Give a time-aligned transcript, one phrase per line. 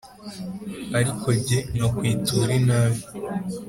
[0.99, 3.01] ariko jye nkakwitura inabi.